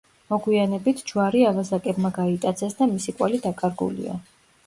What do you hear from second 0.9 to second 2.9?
ჯვარი ავაზაკებმა გაიტაცეს და